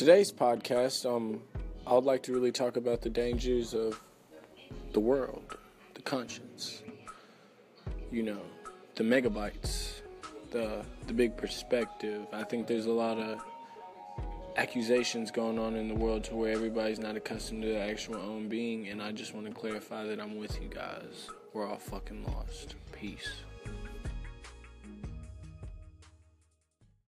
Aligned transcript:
today's 0.00 0.32
podcast, 0.32 1.04
um, 1.04 1.42
I 1.86 1.92
would 1.92 2.04
like 2.04 2.22
to 2.22 2.32
really 2.32 2.52
talk 2.52 2.78
about 2.78 3.02
the 3.02 3.10
dangers 3.10 3.74
of 3.74 4.00
the 4.94 5.00
world, 5.00 5.58
the 5.92 6.00
conscience, 6.00 6.82
you 8.10 8.22
know, 8.22 8.40
the 8.94 9.04
megabytes, 9.04 10.00
the 10.52 10.82
the 11.06 11.12
big 11.12 11.36
perspective. 11.36 12.26
I 12.32 12.44
think 12.44 12.66
there's 12.66 12.86
a 12.86 12.92
lot 12.92 13.18
of 13.18 13.42
accusations 14.56 15.30
going 15.30 15.58
on 15.58 15.76
in 15.76 15.86
the 15.86 15.94
world 15.94 16.24
to 16.24 16.34
where 16.34 16.50
everybody's 16.50 16.98
not 16.98 17.14
accustomed 17.14 17.60
to 17.60 17.68
their 17.68 17.90
actual 17.90 18.16
own 18.16 18.48
being, 18.48 18.88
and 18.88 19.02
I 19.02 19.12
just 19.12 19.34
want 19.34 19.48
to 19.48 19.52
clarify 19.52 20.06
that 20.06 20.18
I'm 20.18 20.38
with 20.38 20.62
you 20.62 20.68
guys. 20.68 21.28
We're 21.52 21.68
all 21.68 21.76
fucking 21.76 22.24
lost. 22.24 22.74
Peace. 22.90 23.42